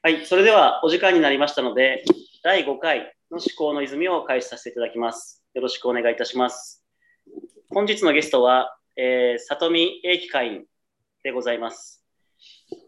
[0.00, 2.04] はい、それではお時間になりましたので、
[2.44, 5.42] 第5回の思考の泉を開始させていただきます。
[5.54, 6.84] よろしくお願いいたします。
[7.68, 10.64] 本日のゲストは、えー、里見英樹会員
[11.24, 12.04] でございます。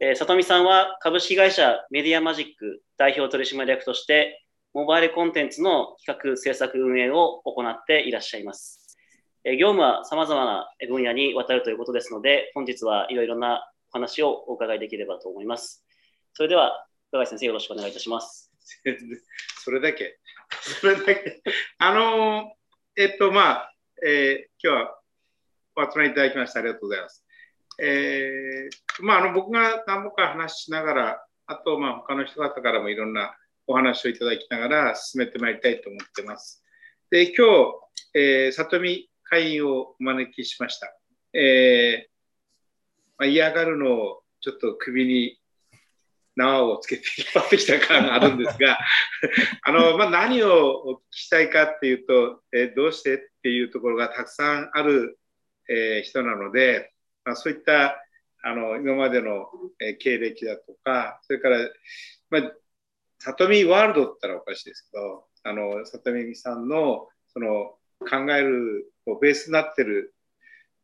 [0.01, 8.97] えー、里見さんは株式会社メディアマジック代表取締役として、モバイルコンテンツの企画制作運営を行っていらっしゃいます。
[9.43, 15.85] えー、業務は様々な分野にわたるということですので、本日はいろいろなお話をお伺いできればと思います。
[16.35, 18.53] それでは、深井先生、よろしくお願いいたします。
[19.65, 20.21] それだけ。
[20.63, 21.43] それだけ。
[21.79, 22.55] あの、
[22.97, 23.75] えっと、まあ、
[24.07, 25.01] えー、今日は
[25.75, 27.27] お集まりいただきましてありがとうございます。
[27.81, 33.37] えー、まあ、あの僕が何度か話しながら、あと、まあ、他の人方からもいろんな
[33.67, 36.65] お話をいただきながら進めてまいりたいと思ってます。
[37.11, 37.75] で、今日、
[38.15, 40.97] えー、里見会員をお招きしました。
[41.33, 42.11] えー
[43.19, 45.40] まあ、嫌がるのをちょっと首に
[46.41, 48.79] 縄をつけて引っ張ってきた感があるんですが
[49.63, 55.19] あの、まあ、何をお聞きしたいかっていうと、えどうしてっていうところがたくさんある、
[55.69, 56.93] えー、人なので、
[57.25, 58.03] まあ、そういった
[58.43, 61.59] あの今までの、え経歴だとかそれから、
[62.31, 62.53] まあ、
[63.19, 70.15] 里見ワールドって言ったらおかしいですけどあの里見さんのその考えるこうベースになってる、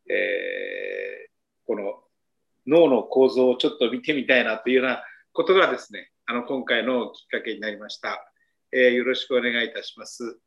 [0.09, 1.31] えー、
[1.65, 2.03] この
[2.67, 5.03] 脳の構造をちょっと見てみたいなというような
[5.37, 8.25] ことがですね、あの今回のきっかけになりました。
[8.71, 10.39] えー、よろしくお願いいたします。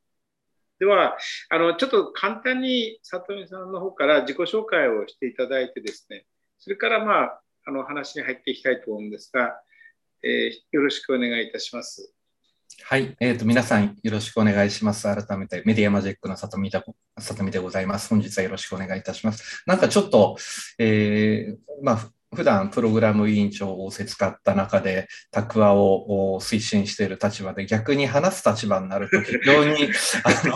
[0.80, 1.16] では、
[1.48, 6.26] あのちょっと簡単に里見さんの方から自己紹介をしていただいてですね、
[6.58, 9.62] それからまあ、あの話に入っていきたいと思うんですが、
[10.24, 12.12] えー、よろしくお願いいたします。
[12.82, 15.04] はい、えーと、皆さんよろしくお願いします。
[15.04, 16.82] 改めてメディアマジックの里見で
[17.16, 18.08] 里見でございます。
[18.08, 19.62] 本日はよろしくお願いいたします。
[19.66, 20.36] なんかちょっと、
[20.80, 29.88] えー、まあ、普段プログラム委員長を仰せ使った中で、タクワを推進している立場で、逆に話す立場になると非常に
[30.24, 30.54] あの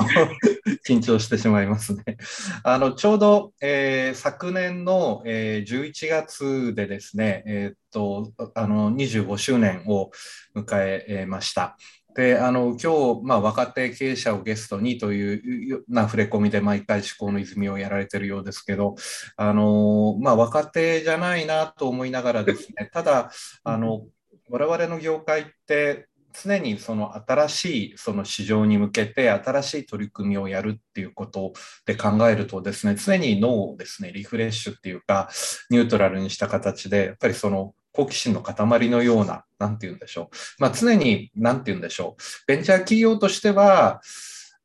[0.87, 2.05] 緊張してしまいますね。
[2.63, 10.11] あのちょうど、えー、昨年の、えー、11月でですね、えー、っとあの25周年を
[10.55, 11.77] 迎えました。
[12.15, 18.95] であの今日、まあ、若手経営者をゲストにというような触れ込みで毎回思考の泉をやられてるようですけど
[19.37, 23.33] あの、まあ、若手じゃないなと思いながらですねただ
[23.65, 24.07] あの
[24.49, 26.07] 我々の業界って
[26.43, 31.53] 常にその新しいその市場に向けて新しい取り組みをやるっていうこと
[31.87, 35.31] で考えるとですね常に脳をですねリフレッシュっていうか
[35.71, 40.37] ニュートラルにした形でやっぱりその好奇心の塊のような、なんて言うんでしょう。
[40.59, 42.23] まあ、常に、なんて言うんでしょう。
[42.47, 44.01] ベンチャー企業としては、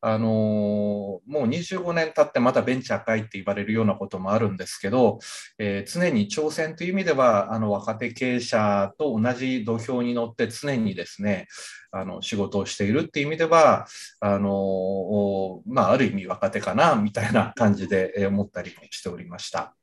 [0.02, 5.20] あのー、もう25年経ってまだベンチャー界って言われるようなこともあるんですけど、
[5.58, 11.48] えー、常に挑戦という意味では、あの若手経営者と同じ土俵に乗って常にですね、
[11.92, 13.88] あの仕事をしているっていう意味では、
[14.22, 19.76] あのー、まあ、ある意味若手かな、みたいな感じで思ったりもしておりました。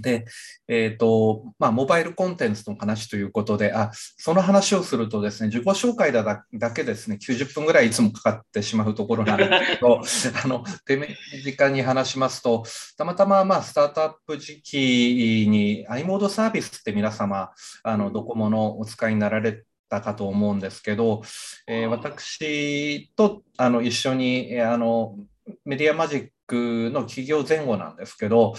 [0.00, 0.24] で、
[0.68, 10.00] えっ、ー、と、まあ、モバイルコンテンツの話ということで、あ、その話をするとですね、自己紹介だだけですね、90分ぐらいいつもかかってしまうところなんですけど、
[10.44, 10.96] あの、手
[11.44, 12.64] 短に話しますと、
[12.96, 17.50] たまたま、まあ、スタートアップ時期に i モードサービスって皆様、
[17.82, 21.22] あの、ドコモのお使いになられたかと思うんですけど、
[21.66, 25.16] えー、私とあの一緒にあの
[25.64, 28.54] メディアマジックの企業前後なんですけど、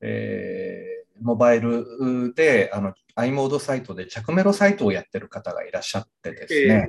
[0.00, 6.88] えー、モバイルであの i モードサイトで着メロサイトをやってる方がいらっしゃってですね、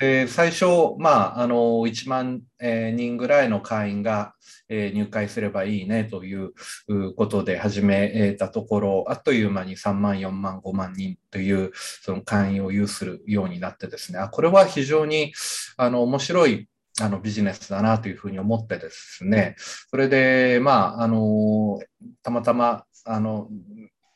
[0.00, 4.34] えー、で最初、まあ、あの1万人ぐらいの会員が
[4.70, 6.52] 入会すればいいねという
[7.16, 15.32] ことで始めたところ、あっという間に3万、4万、5万人というその会員を有するようになってですね、あこれは非常に
[15.76, 16.68] あの面白い
[17.00, 21.80] あのビジネスだなというふうに思ってですね、それで、まあ、あの
[22.22, 23.48] たまたまあの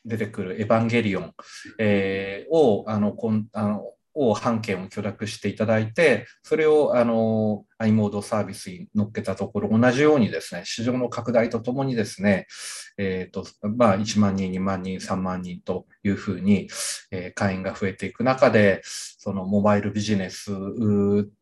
[0.05, 1.33] 出てくるエヴァンゲリオン、
[1.79, 12.47] えー、をあのこんあのを半券を許諾していただいて、それをあの i モードサービスに乗っけたところ、同じようにですね、市場の拡大とともにですね、
[12.97, 13.45] えーと
[13.75, 16.69] まあ、1万人、2万人、3万人というふうに、
[17.11, 20.51] えー、会員が増えていく中で、そのモバイルビジネス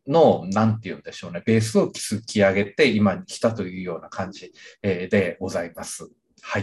[0.06, 4.52] の、なんて言うんでしょうね、ベースを築き上げて今に来たというような感じ、
[4.82, 6.08] でございます。
[6.40, 6.62] はい。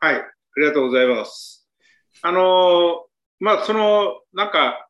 [0.00, 0.22] はい、あ
[0.56, 1.68] りがとうございます。
[2.22, 3.06] あの
[3.42, 4.88] まあ、その、なんか、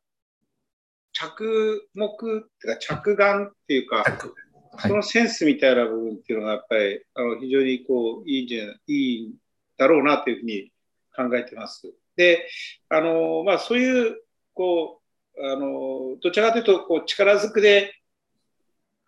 [1.14, 8.94] 着目っていうか、着眼っていうか、はい、そのセンスみたいな部分っていうのが、やっぱり、あの非常にこう、いいんじゃない、い
[9.25, 9.34] い
[9.78, 10.70] だろうなというふうに
[11.16, 11.94] 考えてます。
[12.14, 12.46] で、
[12.90, 14.22] あの、まあ、そういう
[14.52, 15.00] こ
[15.34, 17.94] う、あの、どちらかというと、こう、力ずくで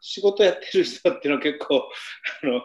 [0.00, 1.86] 仕事やってる人っていうのは結構、
[2.42, 2.62] あの、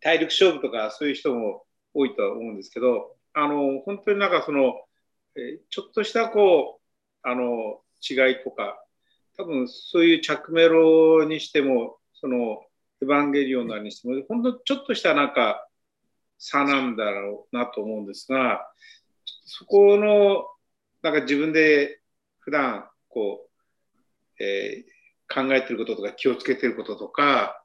[0.00, 1.64] 体力勝負とかそういう人も
[1.94, 4.89] 多いとは思うんですけど、あの、本当になんかその、え
[5.70, 6.80] ちょっとしたこ
[7.24, 8.82] う、あの、違いとか、
[9.36, 12.62] 多分そういう着メロにしても、その、
[13.02, 15.66] エヴァンゲリオンなにしても、本当ちょっとしたなんか
[16.38, 18.66] 差なんだろうなと思うんですが、
[19.44, 20.46] そこの、
[21.02, 22.00] なんか自分で
[22.40, 23.48] 普段こ
[24.38, 27.62] う、えー、考えてることとか気をつけてることとか、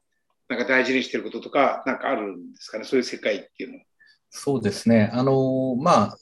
[0.48, 3.84] なんか大事にしてることとか、なんかあるんですかね、そういう世界っていうのは。
[4.30, 5.10] そうですね。
[5.12, 6.18] あの、まあ、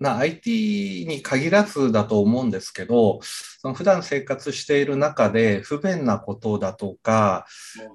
[0.00, 7.46] な IT に限らずだと思うんですけど、その普段生活している中で不便なことだとか、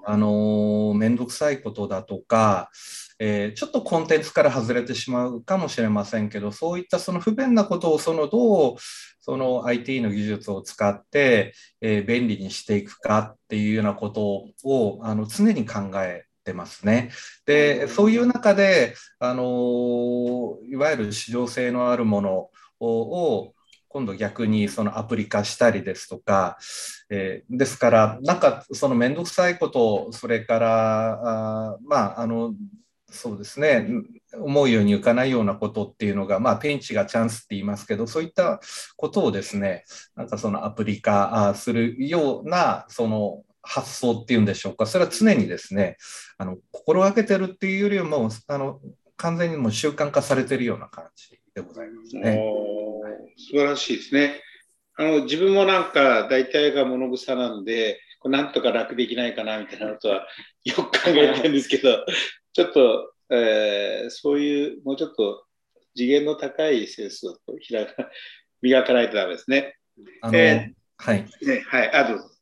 [0.05, 2.69] あの、めんどくさいことだとか、
[3.17, 8.75] えー、ちょっとコンテンツから外れてしまうかもしれませんけど、そういったその不便なことをそのどう
[9.21, 17.11] その IT の技術を使って、えー、便利にしていくかっていうようなことをあの常に考えてますね。
[17.45, 22.49] で、そういう中で、あのいわゆる市場性のあるもの
[22.79, 23.53] を
[23.89, 26.57] 今度逆にそのアプリ化したりですとか、
[27.09, 32.53] えー、ですからなんかその面倒くさいことそれからあまああの
[33.09, 33.87] そうですね、
[34.33, 38.59] 思うようにいかないようなことっていうのが、まあ、ピンチがチャンスって言いますけど、そういった
[38.97, 45.97] ことをですね、なんかそのアプリ化するような、その発想っていうんでしょうか、それは常にですね、
[46.37, 48.79] あの心がけてるっていうよりも、あの
[49.17, 52.39] 完全にもう習慣化されてるような感じでございますね。
[53.37, 54.41] 素晴らしいですね。
[54.97, 60.27] あの自分もなんか大体が物草なんで、こなんとか楽できないかなみたいなことは
[60.63, 62.05] よく考えてるんですけど、
[62.53, 65.45] ちょっと、えー、そういう、もうちょっと
[65.95, 67.37] 次元の高いセンスを
[67.69, 68.09] 開か
[68.61, 69.75] 磨かないとダメですね。
[70.21, 71.25] あの、えー、はい。
[71.41, 72.34] ね、はい、あ、どうぞ。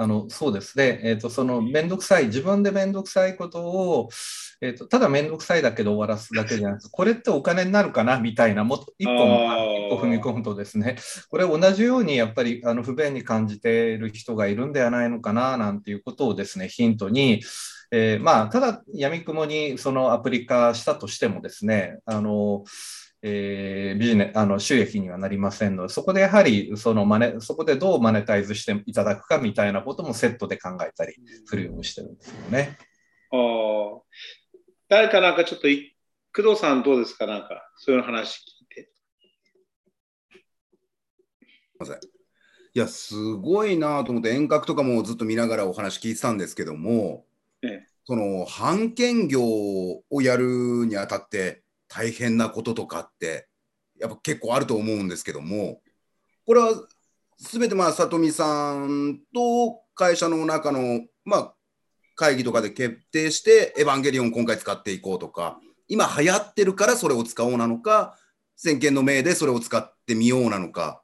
[0.00, 0.78] あのそうです。
[0.78, 4.08] ね、えーと、その面倒くさい、自分で面倒くさいことを、
[4.62, 10.96] えーと、ただ面倒くさいだけで終わらすだけじゃなくて、これってお金になるかなみたいな、もっと一歩一歩踏み込むとですね、
[11.28, 17.42] これ同じようにやっぱりあの不便に感じている人がいるんではないのかななんていうことをですね、ヒントに、
[17.92, 22.64] えー、まあ、ただ、やみくもにそのアプリ化したとしてもですね、あの、
[23.22, 31.14] えー、ビジネあの収益にはなりませんので、そこでやはりそのマネ、そこでどうマネタイズしていただくかみたいなこともセットで考えたり
[31.44, 32.78] するようにしてるんですよね。
[33.32, 33.36] あ
[34.88, 35.68] 誰かなんかちょっと、
[36.34, 37.26] 工藤さんどうですか？
[37.26, 38.90] なんか、そういう話聞いて。
[40.30, 40.40] すみ
[41.78, 41.96] ません。
[41.96, 41.98] い
[42.78, 47.24] や、すごいなと思って、遠隔とかもずっと見ながらお話聞いてたんですけども、
[47.62, 53.48] ええ、その、版権業をやるにあたって、大変なこととかって
[53.98, 55.80] やっぱ結構あると思うんですけども
[56.46, 56.68] これは
[57.38, 61.54] 全てまあ里見さんと会社の中のまあ
[62.14, 65.58] 会議とかで決定して「エヴァンゲリオン」今回使っていこうとか
[65.88, 68.16] 今流行ってるからそれを使おうなのか
[68.56, 71.02] 先見の明でそれを使ってみようなのか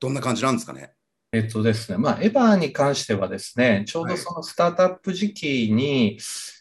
[0.00, 0.94] どんな感じなんですかね？
[1.32, 6.18] えっとですね、まあ、エヴァに関してはですね、ちょうどそのスタートアップ時期に、はい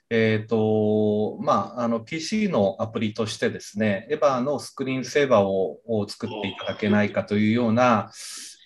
[0.09, 8.11] えっ、ー、と、まあ、あの、PC のアプリとしてですね、エヴァのスクリーンセーバーをを作っていただけないかというような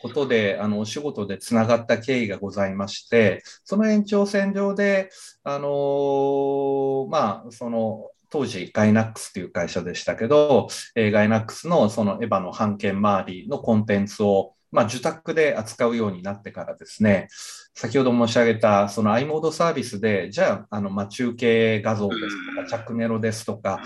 [0.02, 5.10] ことで、あの、お仕事でつながった経緯がございまして、その延長線上で、
[5.44, 17.28] あの、まあ、その、当時ガイナックスという会社でしたけど、えー、ガイナックスのそのエヴァの版権周りのコンテンツをまあ、受託で扱うようになってからですね、
[17.74, 23.82] 先ほど申し上げたその i モードサービスで、じゃあ、あの、まあ、中継画像ですとか、着メロですとか、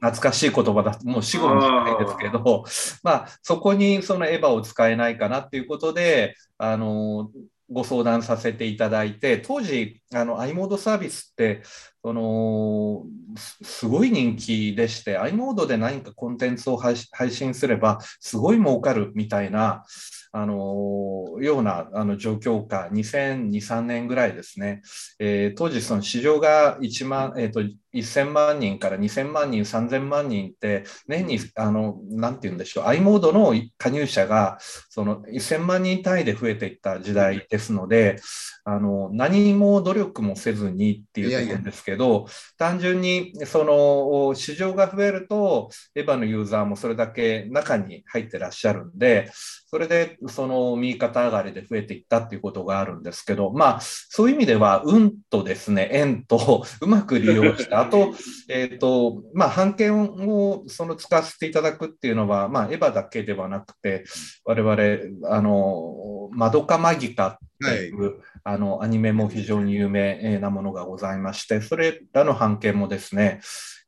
[0.00, 2.64] 懐かしい言葉だともう死後の時代ですけど、
[3.02, 7.30] まあ、そこにそのエヴァを使えないかなっていうことで、あの、
[7.70, 11.62] ご相談させていただいて、当時、あの、i モードサービスって、
[12.02, 13.04] その、
[13.36, 19.84] すごい人気でして、i モードで何かコンテンツを配信すれば、すごい儲かるみたいな、
[20.32, 24.82] あのようなあの状況下、2002、3年ぐらいですね、
[25.18, 27.62] えー、当時、その市場が1万、えーと、
[28.00, 34.58] 1000万人から2000万人、3000万人って、年に、あの、なんて言うんでしょう、i モードの加入者が、
[34.90, 38.16] その1000万人単位で増えていった時代ですので、
[38.64, 42.26] あの、何も努力もせずにっていうところですけど、
[42.58, 49.30] 単純に、その、市場が増えると、エヴァのユーザーもそれだけ中に入ってらっしゃるんで、
[49.68, 58.14] それで、その右肩上がりで増えていったっていうことがあるんですけど、まあ、そういう意味では、運とですね、縁とうまく利用したあと、
[58.48, 64.04] えっ、ー、と、まあ、版権をその使わせていただくっていうのは、まあ、エヴァだけではなくて、
[64.44, 68.12] 我々、あの、マドカマギカっていう、はい、
[68.44, 73.40] あの、アニメも非常に有名なものがございまして、それらの版権もですね、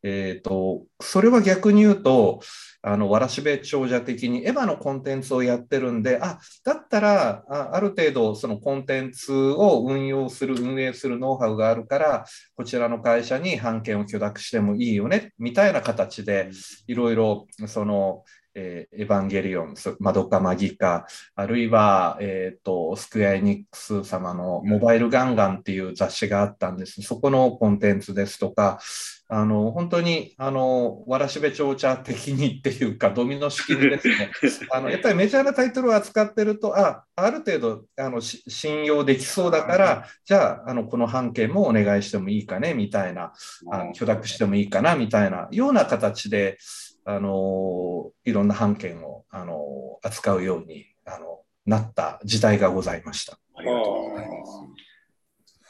[0.03, 2.41] えっ、ー、と、それは逆に言うと、
[2.83, 12.25] あの、わらしべ長者的にエヴァのコンテンツをやってるんで、あ、だったら、あある程度そのコンテンツを運用する、運営するノウハウがあるから、
[12.57, 16.51] こちらの会社に版権を許諾してもいいよね、みたいな形で、
[16.87, 18.23] いろいろ、その、
[18.55, 27.03] えー、エヴァンゲリオン、マドカマギカ、あるいは、えっ、ー、と、スクエアエニックス様のモバイルガンガンっていう雑誌があったんです。
[27.03, 28.81] そこのコンテンツですとか、
[29.31, 34.31] あの、本当に、あの、わらしべ長者的にっていうか、ドミノ式にですね、
[34.73, 43.35] あの、やっぱりメジャーなタイトルを扱ってると、あ、ある程度、あの、信用できそうだから、じゃあ、あの、この半径もお願いしてもいいかね、みたいな、
[43.71, 46.57] あの許諾してもいいかな、みたいな、ような形で、
[47.05, 49.63] あの、いろんな版権を、あの、
[50.03, 53.39] 扱うように、あの、なった時代がございました。
[53.57, 54.78] ありがとうございます。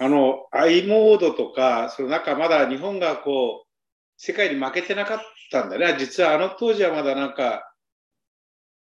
[0.00, 3.68] あの、i モードとか、その中まだ日本がこう、
[4.16, 5.18] 世界に負けてなかっ
[5.50, 5.96] たんだね。
[5.98, 7.72] 実はあの当時はまだなんか、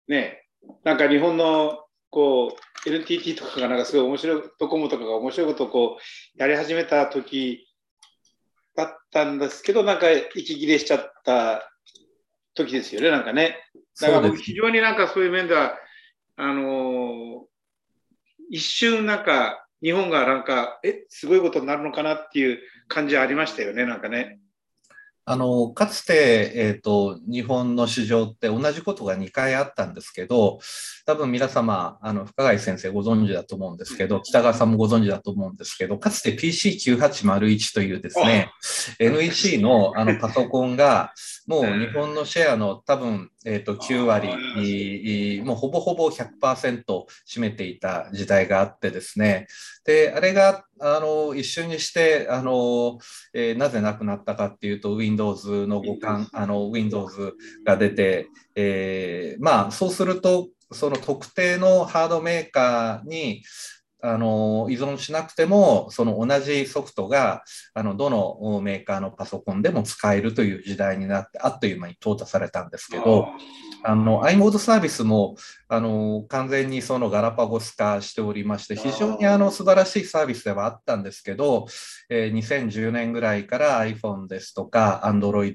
[0.08, 0.44] ね、
[0.84, 7.68] なんか日本のこう、NTT とかがなんかすごい面白い、ドコモとかが面白いことをこう、やり始めた時
[8.76, 11.72] だったんですけど、なんか息切れしちゃった
[12.54, 13.58] 時ですよね、なんかね。
[14.00, 15.78] だから非常になんかそういう面では、
[16.38, 17.46] あの
[18.50, 24.40] 一瞬なんか日本がなんか、え、すごいことになるのかなっていう感じはありましたよね、なんかね。
[25.28, 30.60] あのかつて、えーと、日本の市場って同じことが2回あったんですけど、
[31.08, 38.52] 多分皆様、あの深谷先生ご存知だと思うんですけど、北川さんもご存知だと思うんですけど、かつて PC9801 というですね、
[39.00, 41.12] NEC のあのパソコンが、
[41.48, 49.48] もう日本のシェアの多分、えー、と9割、もうほぼほぼ100%占めていた時代があってですね、
[49.86, 52.98] で、あれがあの一瞬にしてあの、
[53.34, 57.34] えー、なぜなくなったかっていうと、Windows の互換、あの Windows
[57.64, 63.44] が出て、えー、まあそうすると、その特定のハードメーカーに
[64.08, 67.44] あの依存しなくても、その同じソフトが
[67.74, 73.28] あのどのメーカーのパソコンでも使えるという時代になって、あっという間に淘汰されたんですけど、
[73.88, 75.36] あの i モードサービスも
[75.68, 81.68] あの完全にそのガラパゴス化しておりまして、非常にあの素晴らしいサービスではあったんですけど、
[82.10, 85.54] えー、2010年ぐらいから iPhone ですとか Android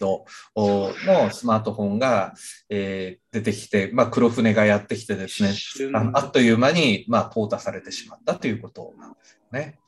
[0.57, 2.35] のスマートフォンが、
[2.69, 5.51] えー、出てきて、まあ、黒船がやってきてですね、
[5.95, 9.79] あのあっという間に、まあ、淘汰されてしまったということなんですよね。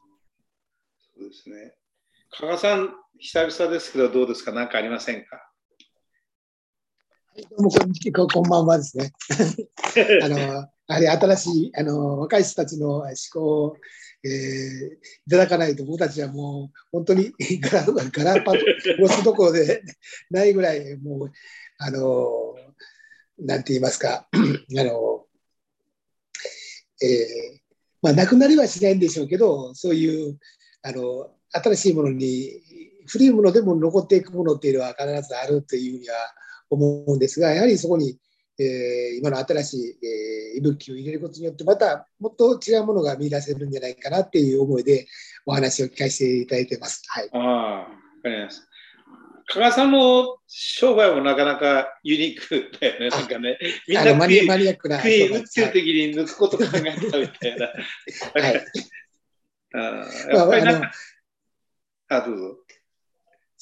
[1.17, 1.75] そうですね。
[2.31, 4.53] 加賀さん、久々ですけど、どうですか？
[4.53, 5.52] 何かありませんか？
[7.35, 9.11] どうもこんにここんばんはですね。
[10.23, 13.77] あの、やはり新しい、あの、若い人たちの思考を、
[14.23, 14.95] えー、
[15.29, 18.53] いただかないと、僕たちはもう、本当に ガラガラパ
[19.01, 19.83] ゴスどころで
[20.31, 21.33] ないぐらい、もう、
[21.79, 22.55] あの、
[23.39, 25.27] なんて言いますか、 あの、
[27.01, 27.59] えー、
[28.03, 30.39] まあ、なくなりはしないんでしょうけど、そういう、
[30.83, 32.61] あの、新しいものに、
[33.07, 36.17] 古いものでも残っていくものっていうのは必ずあるというには、
[36.75, 38.19] 思うんですが、やはりそこに、
[38.59, 39.99] えー、今の新しい、
[40.57, 45.07] えー、息吹を入れることによって、またもっと違うものが見出せるんじゃないかなっていう思いで
[45.47, 47.03] お話を聞かせていただいてます。
[47.09, 47.41] はい、ああ、
[47.81, 47.87] わ
[48.23, 48.69] かります。
[49.47, 53.09] 加賀さんの商売もなかなかユニークだよね。
[53.09, 54.97] なんかね、みんなマニマニアックな。
[54.99, 57.67] 食い打ってる時に抜くこと考えたみたいな。
[57.67, 58.65] はい。
[59.75, 59.79] あ
[60.35, 60.93] やっぱりなんか、
[62.09, 62.57] あ、どうぞ。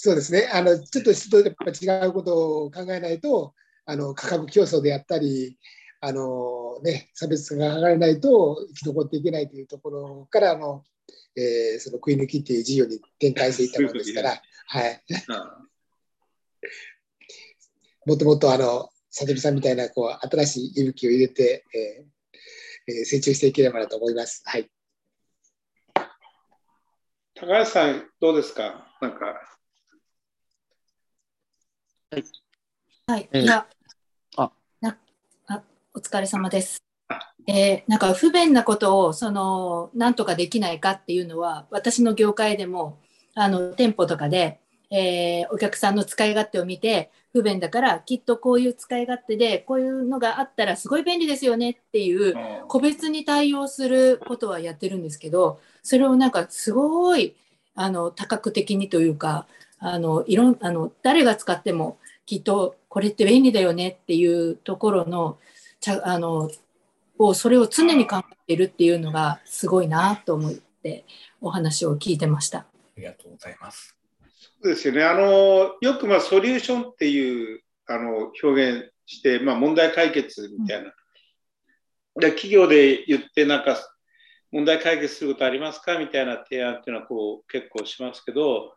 [0.02, 3.52] そうですね、あのちょっと人とやっぱ違うことを考えないと、
[3.84, 5.58] あの価格競争であったり、
[6.00, 10.84] あのね、差別が図れないと生き残っていけないというところからの、
[11.36, 15.02] えー、その食い抜きっていう事業に展開していったものですから、はい。
[18.06, 24.40] もっともっとあの里見さんみたいなこう新しい息吹を入れて、えー、成長していければなと思います。
[24.46, 24.70] はい。
[27.34, 28.96] 高橋さん、どうですか？
[29.02, 29.34] なんか
[32.12, 32.24] はい。
[33.06, 33.28] はい。
[33.32, 33.66] いや、
[34.36, 34.50] あ
[34.80, 34.96] な
[35.46, 35.62] あ
[35.94, 36.82] お疲れ様です。
[37.46, 42.98] えー、なんか不便なことをそのなんとかできないかっていうのは私の業界でも
[43.34, 44.58] あの店舗とかで、
[44.90, 52.34] えー、お客さんの使い勝手を見て不便だからきっとこういう使い勝手でこういうのがあったらすごい便利ですよねっていう
[52.66, 57.36] 個別に対応することはやってるんですけどそれをなんかすごい
[57.76, 59.46] あの多角的にというか
[59.80, 65.38] あのいろんあの誰が使ってもきっとこれって便利だよねっていうところの
[65.80, 66.50] ちゃあの
[67.18, 71.04] をそれを常に考えているっていうのがすごいなと思って
[71.40, 72.58] お話を聞いてました。
[72.58, 73.96] ありがとうございます。
[74.62, 75.04] そうですよね。
[75.04, 80.92] あのよくまあソリューションっていうあの表現して、まあ、問題解決みたいな。
[82.16, 83.76] で企業で言ってなんか
[84.52, 88.74] 問題解決することありますかみたいな提案っていうのはこう結構しますけど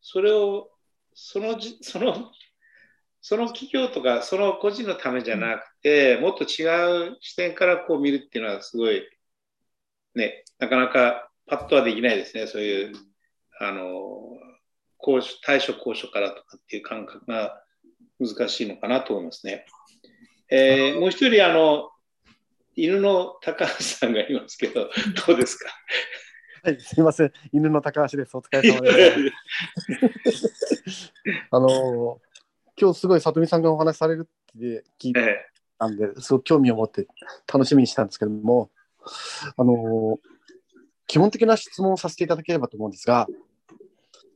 [0.00, 0.70] それを
[1.14, 2.32] そのじ その
[3.20, 9.02] その企業とかその個人のためじゃなくてもっと違う視点からこう見るっていうのはすごい
[10.14, 12.92] ねなかなかパッとはできないですねそういう
[13.58, 14.38] あの
[15.04, 17.62] 交渉対処交渉からとかっていう感覚が
[18.18, 19.66] 難しいのかなと思いますね。
[20.48, 21.90] えー、もう一人あの
[22.76, 24.90] 犬の高橋さんがいますけど、
[25.26, 25.70] どうですか？
[26.66, 28.36] はい、すみません、犬の高橋です。
[28.36, 29.22] お疲れ様で
[30.32, 31.12] す。
[31.52, 32.20] あの、
[32.76, 35.14] 今日すごい里見さんがお話しされるって聞い
[35.78, 37.06] たんで、すごく興味を持って
[37.46, 38.72] 楽しみにしたんですけども、
[39.56, 40.18] あの、
[41.06, 43.28] 基本的な質問をさせていただければと思うんですが、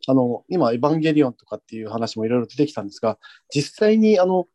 [0.07, 3.19] あの、今、エヴァンゲリオンとかっていう話もいろいろ出てきたんですが、
[3.53, 4.47] 実際にあの、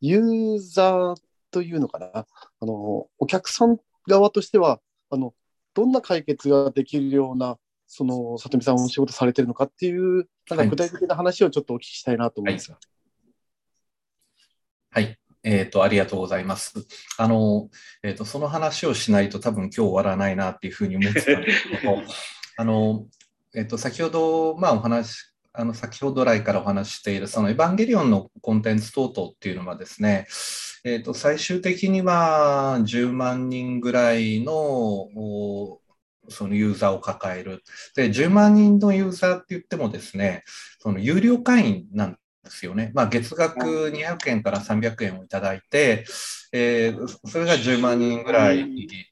[0.00, 1.16] ユーザー
[1.52, 2.26] というのかな、あ
[2.66, 5.32] のお客さん側としてはあの、
[5.80, 7.56] どんな解決ができるような、
[7.86, 12.78] その里見さんお仕事されてるのかっていう、なんか具体的な話をちょっとお聞きしたいなと思いますが。
[14.90, 16.74] はい、はいえーと、ありがとうございます。
[17.16, 17.70] あの、
[18.02, 22.02] えーと、その話をしないと多分今日終わらないなっていうふうに思ってたんですけど、
[22.58, 23.06] あの、
[23.54, 30.26] えーと、先ほど、まあ、お話、あの先ほど来からお話しているそのエヴァンゲリオンのコンテンツ等々っていうのはですね、
[30.82, 35.08] えーと、最終的には10万人ぐらいの
[36.28, 37.62] そのユーザーを抱える。
[37.94, 40.44] で、10万人のユーザーって言ってもですね、
[40.78, 42.18] その有料会員なんで
[42.50, 42.92] すよね。
[42.94, 46.06] まあ、月額200円から300円をいただいて、
[46.52, 48.66] えー、それが10万人ぐらい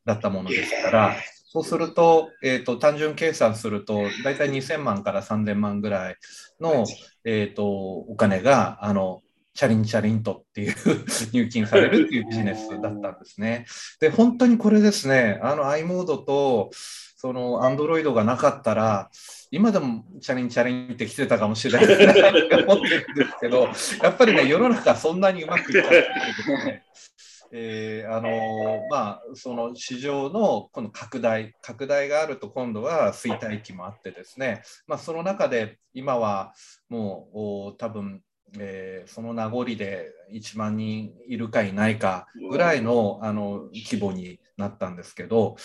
[0.06, 1.16] だったものですから、
[1.50, 6.16] そうすると、えーと、単純計算すると、大体2000万から3000万ぐらい
[6.60, 6.86] の、
[7.24, 9.22] えーとお金があの
[9.58, 10.74] チャリンチャリンとっていう
[11.34, 13.66] 入金されるっていうビジネスだったんですね。
[13.98, 16.70] で、本当にこれですね、あの i モードと
[17.16, 19.10] その Android がなかったら、
[19.50, 23.62] 今でもチャリンチャリンって来てたかもしれないなって思ってるんですけど、
[24.00, 26.08] やっぱりね、世の中そんなにうまくいかないって
[26.46, 26.84] ことね。
[27.50, 36.52] えー、あの、まあ、その市場のこの拡大、拡大があると今度は衰退期もあってですね、まあ、その中で今は
[36.88, 38.22] もう多分
[38.58, 45.56] えー、その名残で1万人いるかいないかぐらいのあの規模になったんですけど、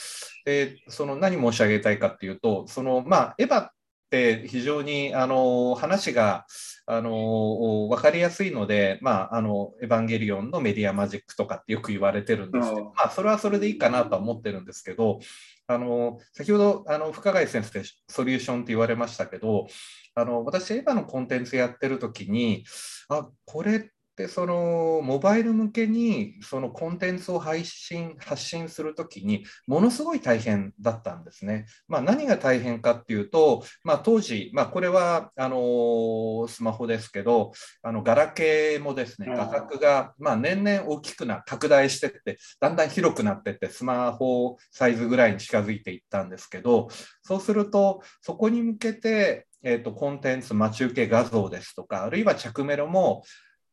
[0.46, 3.72] でその何申し上げたいかっていうとその、まあ、エヴァっ
[4.10, 6.46] て非常にあの話が
[6.86, 15.20] あの分かりやすいので、まあ、あのエヴァンゲリオンのメディアマジックとかってよく言われてるんですけど、まあ、それはそれでいいかなとは思ってるんですけど
[15.68, 19.68] あの先ほどあの深谷先生ソリューションって言われましたけど
[20.16, 22.66] あの私、エヴァのコンテンツやってる時に、
[23.10, 31.66] あこれってそのモバイル向けにそのコンテンツを配信発信するときにものすごい大変だったんですね。
[31.88, 46.88] まあ、何が大変かっていうと、まあ、当時、まあ、これはあのスマホですけどあのガラケーもですね画角がまあ年々大きくな拡大してってだんだん広くなってってスマホサイズぐらいに近づいていったんですけど
[47.24, 53.24] そうするとそこに向けてえーと、コンテンツ待ち受け画像ですとかあるいは着メロも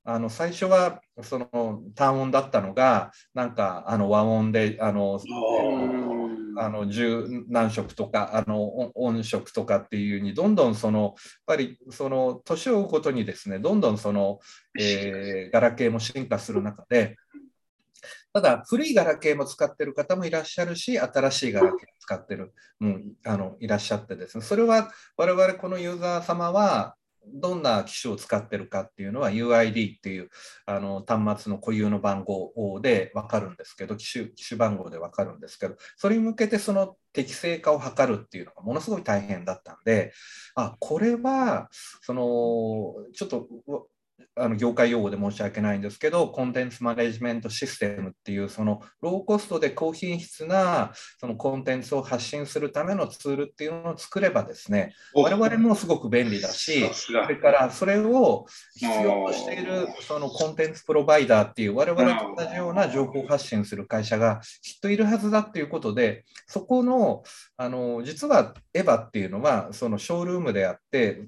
[0.04, 5.20] あの最初はその単音だったのがなんかあの和音であの、
[6.56, 11.12] あの十何色とかあの音色とかっていうにどんどんそのやっ
[11.46, 14.40] ぱりその年を追うことにですねどんどんその、
[14.78, 17.16] えー、ガラケーも進化する中で
[18.32, 26.94] ただ、古いガラケーも使ってる方もいらっしゃるし、新しいガラケー使ってる、うん、あのいらっしゃってですね、それは我々このユーザー様は、
[27.26, 30.30] どんな機種を使ってるかっていうのは UID っていう
[30.66, 40.12] あの端末の固有の番号で分かるんですけど機種機種番号で分かるんですけどそれに向けてその適正化を図るっていうのがものすごい大変だったんで
[40.54, 41.68] あこれは
[42.02, 42.22] その
[43.14, 43.48] ちょっと
[44.40, 67.22] あの業界用語で申し訳ないんですけど、コンテンツマネジメントシステムっていう、そのローコストで高品質なそのコンテンツを発信するためのツールっていうのを作ればですね、我々もすごく便利だし、それからそれを必要としているそのコンテンツプロバイダーっていう、我々と同じような情報発信する会社がきっといるはずだっていうことで、そこの、
[67.56, 71.22] あの実はエヴァっていうのは、そのショールームであって、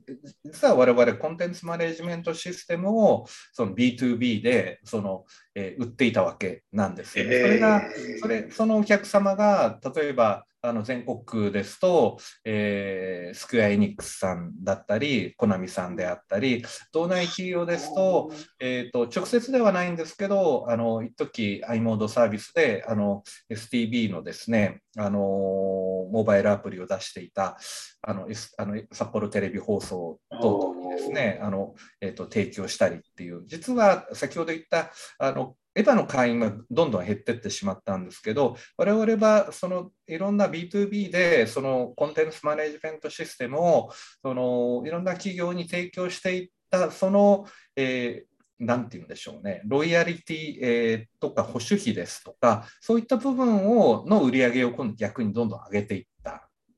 [0.44, 5.24] 実は我々コンテンツマネジメントシステムをその B2B でその、
[5.55, 7.40] えー、売っていたわけなんですよね。
[7.40, 7.83] それが
[8.20, 27.59] それそのお客様が例えばあの全国区ですと、えー、スクエア・エニックスさんだったり、コナミさんであったり、道内企業ですと、えーと、直接ではないんですけど、あの一時 i モードサービスであの STB のですね、あのモバイルアプリを出していた
[28.01, 43.90] あの、S、あの札幌テレビ放送等々にですね、あのえーと提供したりっていう、実は先ほど言ったあのエヴァの会員はどんどん減っていってしまったんですけど、我々はそのいろんな B2B でそのコンテンツマネジメントシステムを
[44.22, 56.12] そのいろんな企業に提供していったその、えー、なんて言うんでしょうね、ロイヤリティ、えー、とか保守費ですとか、そういった部分をの売り上げを今度逆にどんどん上げていった。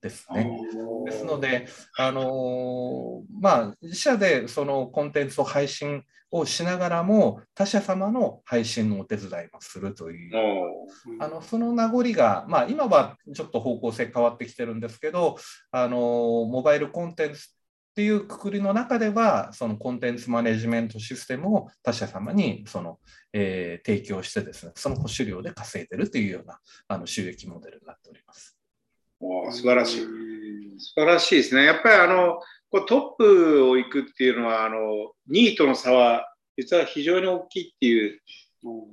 [0.04, 0.46] ですね。
[1.06, 10.32] ですので、あのまあ、自社でそのコンテンツを配信をしながらも、他社様の配信のお手伝いもするという、
[11.20, 15.38] あのその名残が、まあ、今はちょっと方向性変わってきてるんですけど、
[15.70, 22.98] あのモバイルコンテンツっていうくくりの中では、そのコンテンツマネジメントシステムを他社様にその、
[23.32, 28.53] えー、提供してですね、その保守料で稼いでるというようなあの収益モデルになっております。
[29.24, 30.00] お素晴らしい。
[30.78, 31.64] 素晴らしいですね。
[31.64, 34.76] やっぱりあのこうトップを行くっていうのはあの
[35.30, 38.20] 2位との差は実は非常に大きいっていう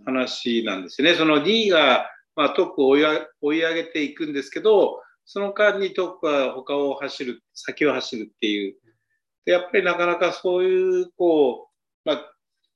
[0.06, 1.16] 話なんですよね。
[1.16, 3.04] その2位が、まあ、トップを追い
[3.42, 8.76] 追い上げていくんですけど、その間にトップは他を走る、先を走るっていう。
[9.46, 11.70] でやっぱりなかなかそういうこ
[12.06, 12.32] う、まあ、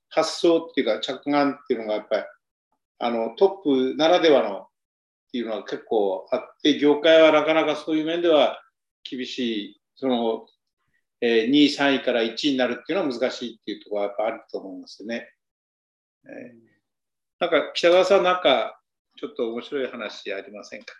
[0.08, 2.22] 発想っていうか着眼っていうのがやっぱり
[2.98, 4.65] あのトップならではの
[5.36, 8.58] っていうのは結構あって、業界はなかなかそういう面では
[9.04, 10.46] 厳しい、その、
[11.20, 15.30] えー、2位、3位から1位になるっていうのは難しいっていうところはやっぱあると思いますよね。
[16.24, 16.30] えー、
[17.38, 18.80] なんか北川さん、なんか
[19.18, 20.94] ちょっと面白い話ありませんか？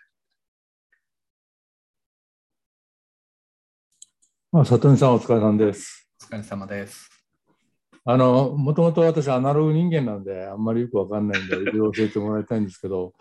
[4.51, 6.07] まあ、里見さん、お疲れ様です。
[6.21, 7.09] お疲れ様です。
[8.05, 13.13] あの、もともと私、アナログ人間なんで、あんまりよくわかんないんで、いろいろ教えてもらいたいんですけど、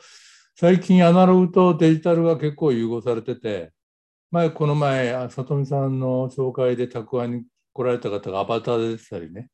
[0.58, 3.72] 最近アナログとデジタルが結構融合されてて、
[4.30, 9.50] 前、この前、里見さんの紹介で宅配に来られた方がアバターで出たりね、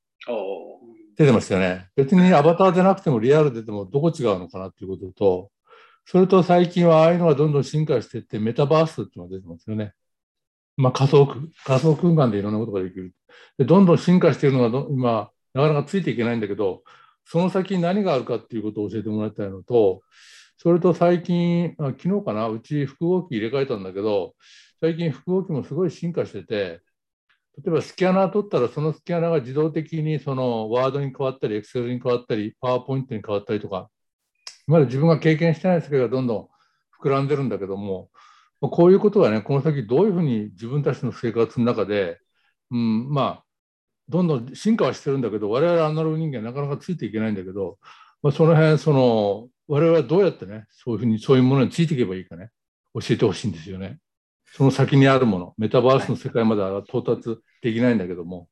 [1.17, 1.89] 出てましたよね。
[1.97, 5.51] 別にアバターでなくてもリアルでてもどこ違うのかなっていうことと、
[6.07, 9.95] それと最近はああいうのがどんどん進化していって、メタバースっていうのが出てますよね。
[10.77, 11.27] まあ、仮想
[11.65, 13.13] 仮想空間でいろんなことができる。
[13.59, 16.85] でどんどん進化しているのが今、なかなかついていけないんだけど、
[17.25, 20.03] その先に何があるかっていうことを教えてもらいたいのと、
[20.63, 24.37] それと最近、あ昨日かな、うち複合機入れ替えたんだけど、
[24.81, 26.81] 最近複合機もすごい進化してて、
[27.59, 33.91] 例えばスキャナー取ったら、そのスキャナーが自動的にそのワードに変わったり、エクセルに変わったり、パワーポイントに変わったりとか、
[34.69, 36.49] まだ自分が経験してない世界がどんどん
[37.05, 38.11] 膨らんでるんだけども、
[38.61, 42.21] こういうことがね、この先どういうふうに自分たちの生活の中で、
[42.71, 43.45] うん、まあ、
[44.09, 47.79] どんどん進化はしてるんだけど、我々アナログ人間なかなかついていけないんだけど、
[48.23, 52.51] まあ、その辺、その、我々はどうやってね、そういうふうに、そういうものについていけばいいかね、
[52.93, 54.01] 教えてほしいんですよね。
[54.45, 58.51] その先にあるもの、メタバースの世界までは到達できないんだけども。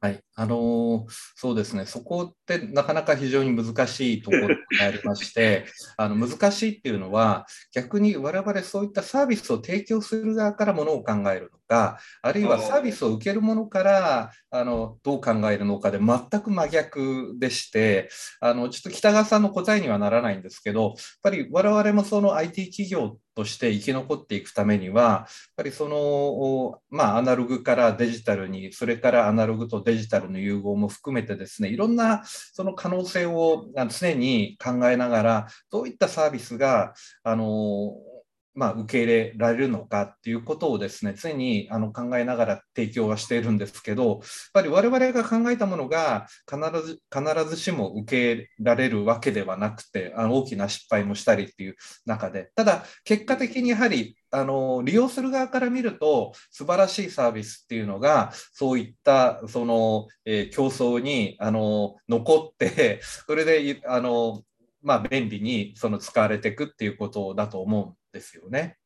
[0.00, 1.04] はい、あのー、
[1.36, 5.66] そうですね、そこってなかなか非常に難しいところがありまして、
[5.98, 18.08] あの難しいっていうのは、逆に我々そういったサービスを提供する側からものを考えるのか、あるいはサービスを受けるものからあのどう考えるのかで全く真逆でして、
[18.40, 20.92] あのちょっと北川さんの答えにはならないんですけど、やっ
[21.22, 37.94] ぱり我々もその IT 企業として生き残っていくためには、やっぱりその、まあ、アナログからデジタルに、それからアナログとデジタルの融合も含めてですね、いろんなその可能性を常に考えながら、どういったサービスが、あの、
[38.54, 44.18] まあ、受け入れられるのかっていうことをですね常にあの考えながら提供はしているんですけどやっ
[44.52, 52.50] ぱり我々が考えたものが必ず必ずしも受け入れられるわけではなくてあの大きな失敗もしたりっていう中で。
[52.54, 64.42] ただ結果的にやはりあの利用する側から見ると素晴らしいサービスっていうのがそういったその、えー、競争にあの残ってそれであの
[64.82, 68.76] まあ、便利にその使われていくっていうことだと思うんですよね。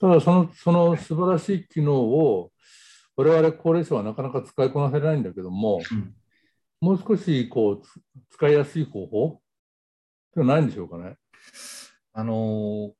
[0.00, 2.50] ただその、その素晴らしい機能を、
[3.16, 6.14] 我々高齢者はなかなか使いこなせないんだけども、うん、
[6.80, 7.82] もう少しこう
[8.30, 9.26] 使いやすい方法？
[9.28, 9.40] っ
[10.34, 11.16] てないんでしょうかね？
[12.12, 12.92] あの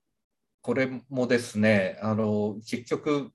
[0.61, 3.31] これもですね、あの結局、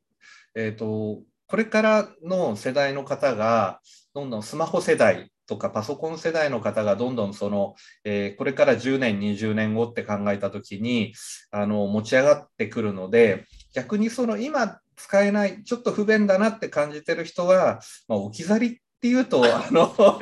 [0.55, 3.79] えーと、これからの世代の方が、
[4.13, 11.13] どんどんスマホ世代とかパソコン世代の方がどんどんその、えー、これから10年、20年後って考えた時に
[11.51, 20.17] あの持ち上がってくるので、逆にその今使えない、ちょっと不便だなって感じてる人は、まあ、置き去りっていうと、 あの、か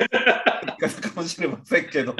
[1.14, 2.16] もしれませんけど、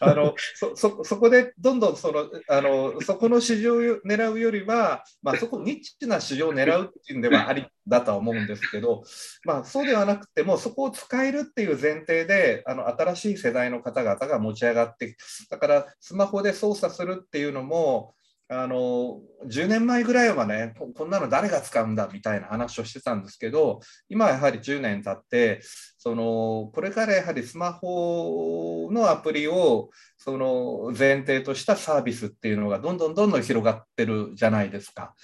[0.00, 9.04] あのそそそこでどんどんそのあのそこの市場を狙うよりは、まあ、そこニッチな市場を狙うっていうんではありだとは思うんですけど、
[9.44, 15.16] まあ、そうではなくてもそこを使えるっていう前提であの新しい世代の方々が持ち上がって
[15.48, 18.14] だからスマホで操作するっていうのも
[18.48, 25.62] あの10年前ぐらいはねこんなの誰が使うんだみたいな話をしてたんですけど今はやはり10年経って
[25.96, 35.14] そのこれからやはりスマホのアプリをその前提としたサービスっていうのがどんどんどんどん広がってるじゃないですか。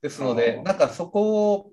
[0.00, 1.72] ですのでなんかそこを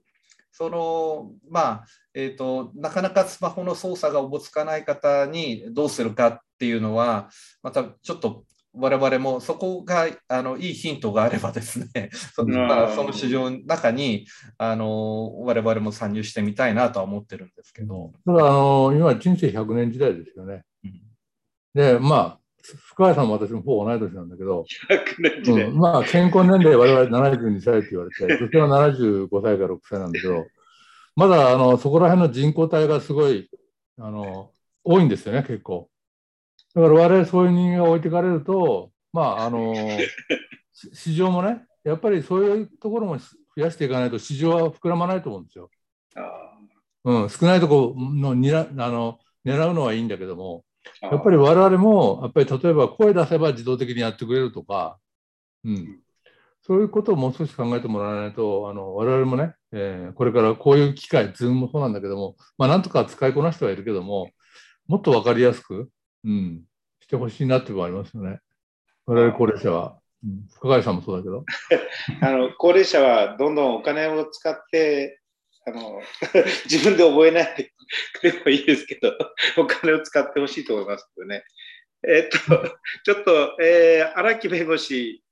[0.51, 7.29] そのまあえーと、なかなかスマホの操作がおぼつかない方にどうするかっていうのは
[7.63, 14.25] またちょっと我々もそこがあのいいヒントがあればですね、 そのまあ、その市場の中に
[14.57, 18.13] あの我々も参入してみたいなとは思ってるんですけど。
[18.25, 20.63] ただあの、今、人生100年時代ですよね。
[20.83, 21.01] うん、
[21.73, 24.65] で、まあ、深谷さんも私もほぼ同い年なんだけど、
[25.47, 30.45] うん、まあ、健康年齢、我々72歳って言われて、 女性は75歳から6歳なんだけど、
[31.15, 33.49] まだあのそこら辺の人口体がすごい
[33.97, 34.51] あの
[34.83, 35.89] 多いんですよね、結構。
[36.75, 39.73] だから我々そういう人間が置いてかれると、まあ、 あの、
[40.71, 45.69] 市場もね、やっぱりそういうところも増やしていかないと市場は膨らまないと思うんですよ。
[47.05, 50.65] うん、少ないところのにらあの狙うのはいいんだけども、
[51.01, 54.99] やっぱり我々も、やっぱり例えば声出せば自動的にやってくれるとか、
[55.63, 55.99] うん、
[56.61, 64.31] そういうことをもう少し考えてもらわないと、あの我々もね、えー、これからこういう機会、ズームもそうなんだけども、まあ、なんとか使いこなしてはいるけども、
[64.87, 65.89] もっと分かりやすく、
[66.25, 66.65] うん、
[66.99, 68.39] してほしいなっていうのはありますよね。
[69.05, 69.99] 我々高齢者は。
[70.23, 71.45] うん、深谷さんもそうだけど。
[72.21, 75.21] あの高齢者はどんどんお金を使って
[75.65, 76.01] あの
[76.69, 77.71] 自分で覚えない
[78.21, 79.17] でもいいですけど、
[79.57, 81.43] お金を使ってほしいと思いますけどね。
[82.07, 85.23] えっと、ちょっと、えー、荒木弁護士、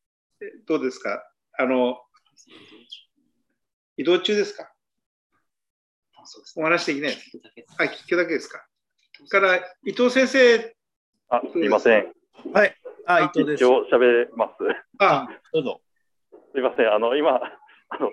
[0.65, 1.21] どうですか？
[1.57, 2.01] あの、
[3.97, 4.73] 移動中ですか？
[6.55, 7.31] お話できないです。
[7.77, 8.65] あ、聞くだけですか？
[9.29, 10.76] から伊藤先生
[11.29, 12.07] あ、すみません。
[12.53, 12.75] はい。
[13.05, 13.63] あ、伊藤です。
[13.63, 14.53] 一応喋れます。
[14.99, 15.81] あ、どうぞ。
[16.31, 16.93] すみません。
[16.93, 18.11] あの、今、あの、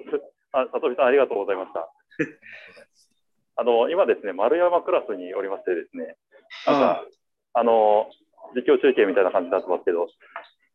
[0.53, 1.88] あ、里見さんありがとうございました。
[3.57, 6.16] あの、今ですね、丸山クラスにおりましてですね、
[6.66, 7.05] なんか、
[7.55, 8.11] あの、
[8.55, 10.09] 実況中継みたいな感じになってますけど、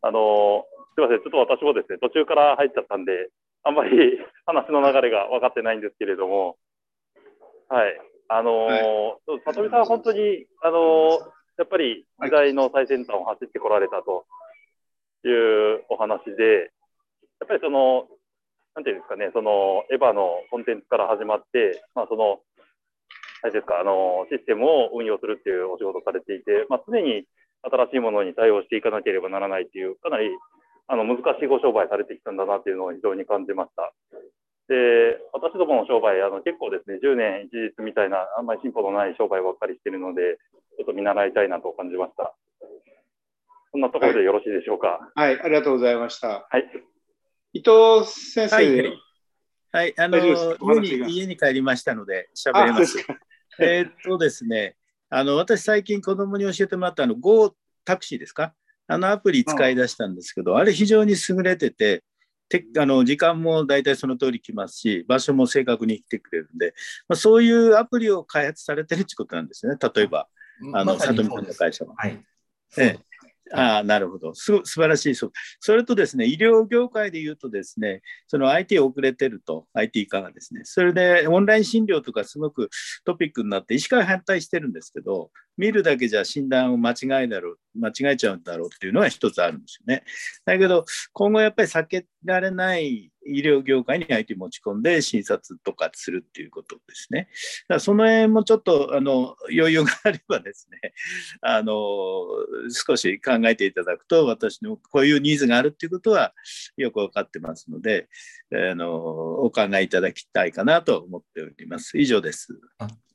[0.01, 0.63] あの、
[0.95, 1.23] すみません。
[1.23, 3.29] ちょっと私もですね、途中から入っちゃったんで、
[3.63, 3.91] あんまり
[4.47, 6.57] 話の流れが分かってないんですけれども、
[7.67, 7.99] はい。
[8.29, 8.81] あの、はい、
[9.45, 11.19] 里見さんは本当に、あの、
[11.59, 14.23] やっぱり時代の最先端を走ってこられたと
[15.27, 16.71] いうお話で、
[17.43, 18.07] やっぱりその、
[18.75, 22.39] なんていうんですかね、そのエヴァのコンテンツから始まって、まあ、その、
[23.43, 27.27] 何ですか、あの、システムを運用するっていうお仕事をされていて、まあ、常に
[27.67, 30.31] 新しいものに対応していかなければならないっていう、かなり
[30.87, 33.91] あの難しいご商売されてきたんだなっていうのを非常に感じました。
[34.71, 40.39] で、私どもの商売、あの結構ですね、10年一日みたいな、あんまり進歩のない商売ばっかりしてるので、
[40.79, 42.33] ちょっと見習いたいなと感じました。
[43.73, 45.11] そんなところでよろしいでしょうか？
[45.13, 46.47] はい、はい、ありがとうございました。
[46.49, 46.71] はい。
[47.51, 48.55] 伊藤先生。
[48.55, 48.97] はい、
[49.73, 52.97] はい、あの家に家に帰りましたので喋れます。
[53.59, 54.77] えっとですね、
[55.09, 58.53] あの私最近子供に教えてもらったあの Go タクシーですか？
[58.87, 62.05] あのアプリ使い出したんですけど、あれ非常に優れてて、
[62.47, 66.73] てあの時間も大体その通り来ますし、場所も正確に来てくれるんで、
[67.09, 70.27] まあ、そういうアプリを開発されてるってことなんですね、例えば。
[70.73, 71.93] あの、佐藤さんの会社は。
[71.97, 72.23] はい。
[72.77, 72.97] え
[73.51, 75.31] あなるほどす、素晴らしいそう。
[75.59, 82.69] それとですね、医療業界でいうとですね、その IT 遅れてると、IT 化がですね、それでオンライン診療とかすごく
[83.05, 90.05] トピックになって、医師会反対してるんですけど、見るだけじゃ診断を間違いだろう、間違えちゃうんだろうっていうのは一つあるんですよね。
[90.45, 97.27] だけど、今後やっぱり避けられない医療業界に IT 持ち込んで診察とかするっていうことですね。
[97.67, 100.93] だからその辺もちょっとあの余裕があればですね、
[101.43, 101.75] あの
[102.69, 106.33] 少し考えていただくと、私のこういうニーズがあるっていうことは
[106.77, 108.07] よく分かってますので、
[108.53, 111.97] あのお考えいただきたいかなと思っております。
[111.97, 112.57] 以上です。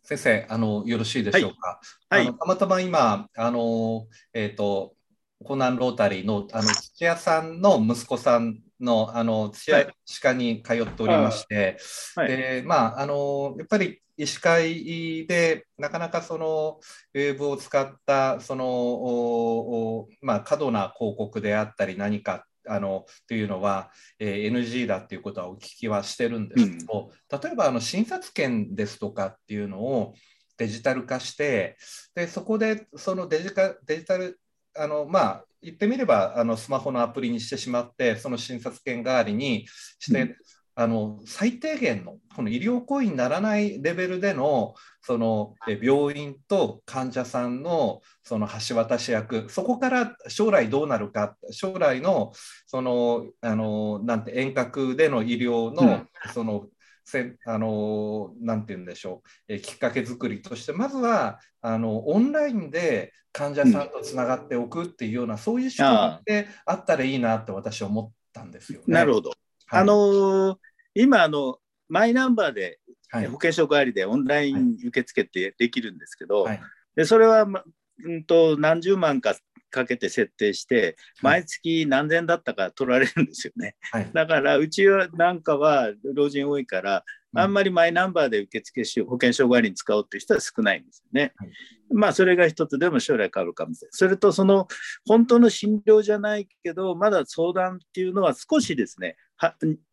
[0.05, 1.81] 先生、あのよろしいでしょうか？
[2.11, 4.95] はい、はい、たまたま今、あのえっ、ー、と、
[5.43, 11.79] コナンロータリーのあの土屋さんの息子さんのあの土屋歯科に通っておりまして、
[12.17, 16.81] はい、でまあ、あのやっぱり医師会でなかなかその
[17.15, 30.15] ウェブを使ったその、まあ、過度な広告であったり何かあのというのは、えー、NG だっていうことはお聞きはしてるんですけど、うん、例えばあの診察券ですとかっていうのを
[30.57, 31.77] デジタル化して
[32.15, 34.41] でそこでそのデジカデジタル
[34.77, 39.67] あのまあ言ってみればあのスマホのアプリにしてしまってその診察券代わりに
[39.99, 40.37] して、うん、
[40.77, 52.33] あの最低限のこの医療行為にならないレベルでのその病院と患者さんのその橋渡し役そこから将来どうなるか将来の
[52.67, 56.67] そのあのなんて遠隔での医療のその、
[57.05, 68.95] せあのなんて言うんでしょう、えきっかけ作りとしてまずはあのオンラインで患者さんとつながっておくっていうような、うん、そういう仕組みってあったらいいなって私は思ったんですよね。
[68.95, 69.33] なるほど。
[69.75, 70.57] はい、あのー、
[70.95, 71.59] 今あの
[71.89, 72.79] マイナンバーで、
[73.11, 76.61] はい、保険証代わりでオンライン受付ってできるんですけど、はい、
[76.97, 77.63] でそれは、ま
[78.05, 79.37] うんと何十万か
[79.75, 83.75] かけて設定して、毎月何千だったか取られるんですよね。
[83.91, 87.05] はい、だからうちはなんかは老人多いから、
[87.37, 91.33] あんまりマイナンバーで受付し保険証代わりに使おうっていう人は少ないんですよね。
[91.37, 91.51] はい、
[91.93, 93.91] まあそれが一つでも将来変わるかもしれない。
[93.93, 94.69] それとその
[95.05, 99.17] 本当の診療じゃないけど、まだ相談っていうのは少しですね、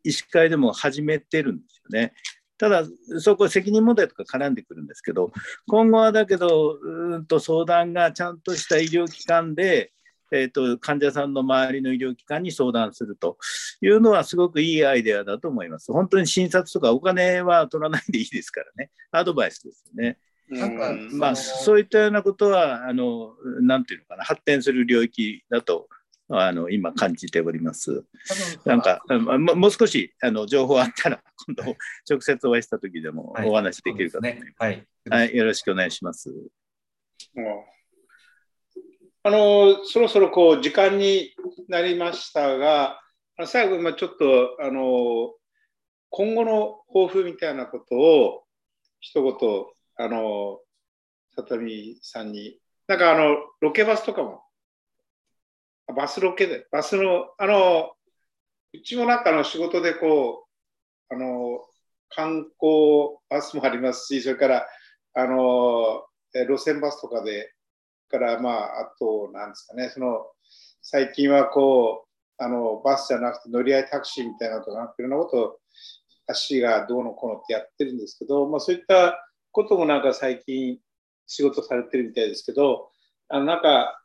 [0.04, 2.13] 医師会でも始めてるんですよね。
[2.62, 2.84] ただ、
[3.17, 5.32] そこ責任問題とか絡んでくるんですけど、
[5.67, 9.91] 今後はだけど、うんと相談がちゃんとした医療機関で、
[10.32, 13.38] えーと、患者さんの周りの医療機関に相談すると
[13.82, 15.91] いうのはすごくいいアイデアだと思います。
[15.91, 20.19] 本当に診察とかお金は取らないでいいですからね、アドバイスですよね。
[20.47, 25.89] なんかまあ、そういったようなことは、あのなんていうのかな、発展する領域だと
[26.39, 28.06] あの今感じております。
[28.65, 31.76] なんかもう少しあの情報あったら 今度
[32.10, 34.56] 直接お会いした時でもお話できるかと思います。
[34.60, 36.34] はい、ねはい、よろしくお願いします。
[39.24, 41.36] あのそろそろこう時間に
[41.67, 43.00] なりましたが、
[43.46, 45.34] 最後今ちょっとあの
[46.10, 48.44] 今後の抱負みたいなことを
[49.00, 49.65] 一言
[49.98, 50.60] あの
[51.36, 54.44] 里見さんになんかあのロケバスとかも
[55.94, 57.92] バスロケで、バスの、あの、
[58.74, 60.46] うちもなんかの仕事でこ
[61.10, 61.60] う、あの、
[62.10, 64.68] 観光バスもありますし、それから、
[65.14, 67.54] あの、路線バスとかで、
[68.10, 70.26] からまあ、あと、なんですかね、その、
[70.82, 75.58] 最近はこう、あの、バスじゃなくて乗り合いタクシーみたいなとか、いろんなことを、
[76.28, 80.80] 足がどうのこうのってやってるんですけど、まあそういったこともなんか最近
[81.28, 82.90] 仕事されてるみたいですけど、
[83.30, 84.02] あのなんか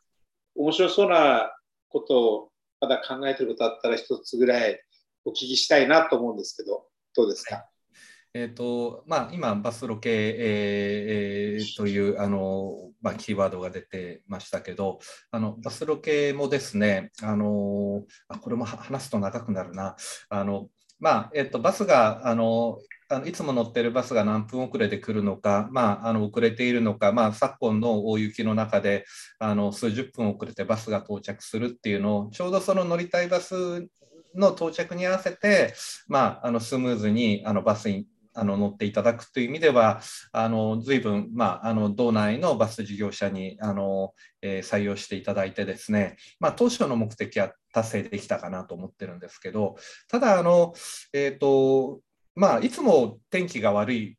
[0.55, 1.51] 面白そうな
[1.99, 4.79] ことをまだ考えてることあったら一つぐらい
[5.25, 7.67] お聞きしたいなと思うんですけど、どうですか、
[8.33, 14.99] えーとまあ、今、バスロケ、えー、というあの、まあ、キーワードが出てましたけど、
[15.31, 19.95] あのバスロケもですね、あのあこれも話すと長くなるな、
[20.29, 22.79] あのまあえっとバスがあの
[23.09, 29.05] あのいつも乗ってるバスが何分遅れてくるのか、まあ、あの遅れているのか、まあ、昨今の大雪の中で
[29.39, 33.87] あの数十分遅れてバスが到着するっていうのをちょうどその乗りたいバス
[34.35, 35.73] の到着に合わせて、
[36.09, 38.05] まあ、あのスムーズにあのバスに
[38.37, 49.75] あの乗っていただくという意味では、あの随分、まあ、あの道内のバス事業者にあの、えー、採用していただいてですね、まあ、当初の目的は達成できたかなと思ってるんですけど、
[50.07, 50.73] ただ、あの
[51.13, 52.01] えーと
[52.35, 54.17] まあ、いつも天気が悪い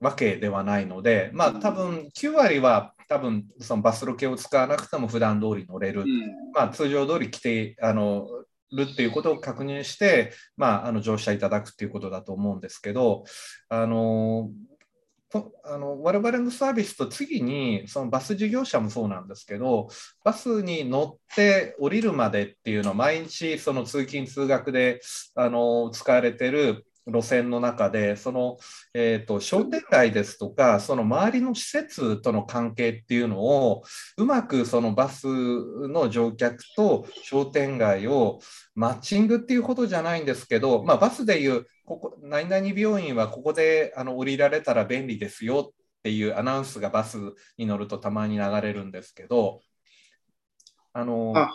[0.00, 8.26] わけではないので、まあ、多分9割は多分そのバスロケを使わなくても普段通り乗れる、うん、まあ、通常通り来てあの
[8.72, 13.24] るっていうことを確認して、まあ、あの乗車いただくっていうことだと思うんですけど
[13.68, 14.50] あの
[15.64, 19.88] あの我々のサービスと次にそのバス事業者もそうなんですけど
[20.24, 25.00] バスに乗って降りるまでっていうのを毎日その通勤通学で
[25.36, 28.58] あの使われてる路線の中でその、
[28.94, 33.82] えーと、商店街ですとかその周りの施設との関係っていうのを
[34.16, 38.40] うまくそのバスの乗客と商店街を
[38.74, 47.18] マッチングっていうことじゃないんですけど、まあ、バスでいうここ何々病院はここであの降りられたら便利ですよっていうアナウンスがバス
[47.58, 49.60] に乗るとたまに流れるんですけど
[50.92, 51.50] あのあ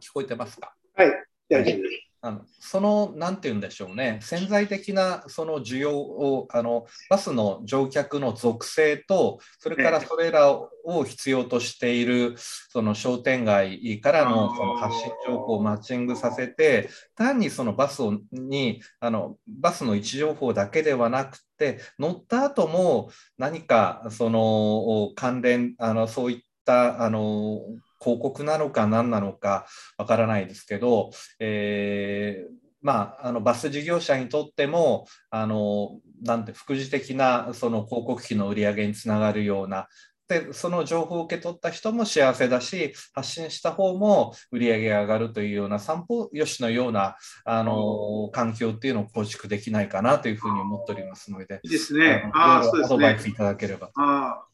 [0.00, 0.74] 聞こえてますか？
[0.94, 1.08] はい
[1.48, 2.11] 大丈夫です。
[2.24, 18.00] あのその、なんて言うんでしょうね、潜在的なその需要を、あのバスの乗客の属性と、それからそれらを必要としているその商店街からのその発信情報をマッチングさせて、単にそのバス
[18.30, 27.58] にあの、バスの位置情報だけではなくて、乗った後も何かその関連、あのそういったあの
[28.02, 39.88] 広告なのか何なのかわからないですけど、えーまあ、あのバス事業者にとってもあのなんて副次的なその広告費の売り上げにつながるような。
[40.28, 51.60] でその情報を受け取った人も幸せだし発信した方も売り上げが上がるというような散歩よしのようなあの環境っていうのを構築できないかなというふうに思っておりますので。
[51.64, 52.30] いいですね。
[52.34, 52.96] あそうですね。
[52.96, 54.44] アドバイスいただければあ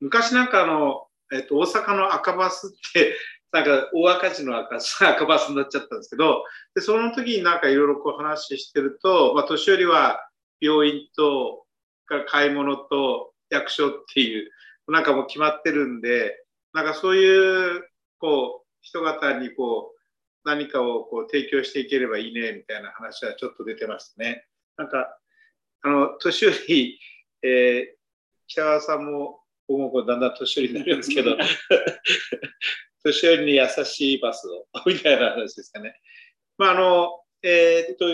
[0.00, 3.16] 昔なんかあのえっと、大阪の赤バスって、
[3.52, 4.76] なんか大赤字の赤
[5.08, 10.28] 赤バスになっちゃったんですけど、でその時になんかいろいろこう話してると、まあ、年寄りは
[10.60, 11.66] 病院と
[12.26, 14.50] 買い物と役所っていう、
[14.86, 19.98] なんかもう決まってるんで、なんかそういうこう人方にこう
[20.48, 24.46] 何かをこう提供していければいいねみたいな話はちょっと出てましたね。
[24.76, 25.18] なんか
[25.82, 27.00] あの年寄り、
[27.42, 27.86] えー、
[28.46, 31.36] 北川さんも僕もこうだんだん年寄りになるんですけど、
[33.04, 36.00] 年寄りに優しいバスを、みたいな話ですかね。
[36.56, 38.06] まあ、あの、えー、っと、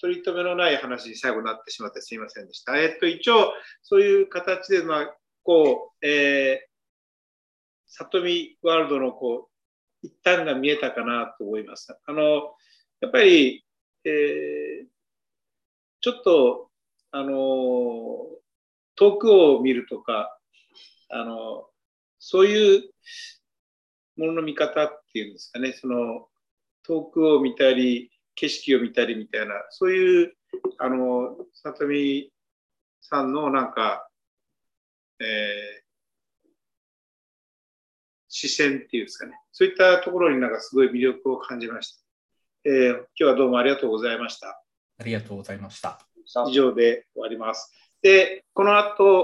[0.00, 2.76] 取り留めのない話に最後になってしまってすみませんでした。
[2.76, 6.72] えー、っと、一応、そういう形で、まあ、こう、えー、
[7.86, 11.96] 里見ワールドの、こう、一端が見えたかなと思います。
[12.04, 12.54] あの、
[13.00, 13.64] やっぱり、
[14.04, 14.86] えー、
[16.00, 16.68] ちょっと、
[17.14, 18.41] あの
[19.02, 20.38] 遠くを見るとか、
[21.10, 21.66] あの、
[22.20, 22.82] そういう
[24.16, 26.28] ものの見方っていうんですかね、その、
[26.84, 30.36] 遠くを見たり、景色を見たりみたいな、そういう、
[30.78, 32.30] あの、里見
[33.00, 34.08] さんのなんか、
[35.18, 36.46] えー、
[38.28, 42.02] 視線っていうんですかね、そういったところになんかすごい魅力を感じました。
[42.66, 44.62] えー、今日はどうもありがとうございました。
[44.98, 45.98] ありがとうございました。
[46.48, 47.81] 以上で終わります。
[48.02, 49.20] で、この後、